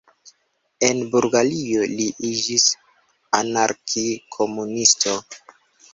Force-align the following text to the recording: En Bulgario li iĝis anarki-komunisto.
En 0.87 1.01
Bulgario 1.15 1.83
li 1.91 2.07
iĝis 2.31 2.67
anarki-komunisto. 3.41 5.19